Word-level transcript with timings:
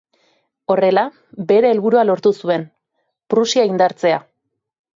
Horrela, 0.75 1.03
bere 1.51 1.71
helburua 1.75 2.07
lortu 2.11 2.33
zuen: 2.45 2.65
Prusia 3.35 3.69
indartzea. 3.73 4.21